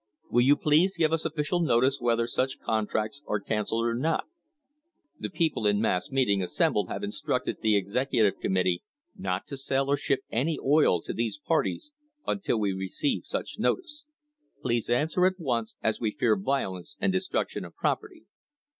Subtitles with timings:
[0.31, 4.29] Will you please give us official notice whether such contracts are cancelled or not t
[5.19, 8.81] The people in mass meeting assembled have instructed the executive committee
[9.15, 11.91] not to sell or ship any oil to these parties
[12.25, 14.07] until we receive such notice.
[14.63, 18.25] Please answer at once, as we fear violence and destruction of property.